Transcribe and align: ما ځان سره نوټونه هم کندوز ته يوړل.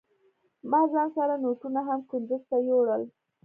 ما 0.71 0.81
ځان 0.91 1.07
سره 1.17 1.33
نوټونه 1.43 1.79
هم 1.87 1.99
کندوز 2.09 2.41
ته 2.49 2.57
يوړل. 2.69 3.03